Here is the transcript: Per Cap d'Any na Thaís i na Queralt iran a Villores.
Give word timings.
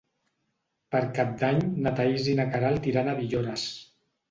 Per 0.95 1.01
Cap 1.17 1.35
d'Any 1.43 1.61
na 1.85 1.93
Thaís 2.01 2.31
i 2.33 2.37
na 2.41 2.49
Queralt 2.57 2.91
iran 2.95 3.15
a 3.15 3.17
Villores. 3.23 3.71